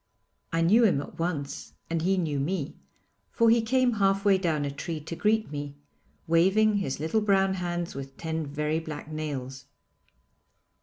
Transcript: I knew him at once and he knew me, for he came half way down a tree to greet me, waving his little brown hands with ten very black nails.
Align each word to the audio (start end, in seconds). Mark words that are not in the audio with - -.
I 0.51 0.61
knew 0.61 0.83
him 0.83 0.99
at 0.99 1.19
once 1.19 1.73
and 1.87 2.01
he 2.01 2.17
knew 2.17 2.39
me, 2.39 2.75
for 3.29 3.51
he 3.51 3.61
came 3.61 3.93
half 4.01 4.25
way 4.25 4.39
down 4.39 4.65
a 4.65 4.71
tree 4.71 4.99
to 5.01 5.15
greet 5.15 5.51
me, 5.51 5.75
waving 6.25 6.77
his 6.77 6.99
little 6.99 7.21
brown 7.21 7.53
hands 7.53 7.93
with 7.93 8.17
ten 8.17 8.47
very 8.47 8.79
black 8.79 9.11
nails. 9.11 9.65